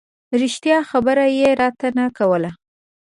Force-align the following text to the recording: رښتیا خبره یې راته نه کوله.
رښتیا 0.41 0.77
خبره 0.89 1.25
یې 1.39 1.49
راته 1.61 1.87
نه 1.97 2.05
کوله. 2.17 2.51